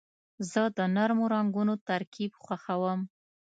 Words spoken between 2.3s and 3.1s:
خوښوم.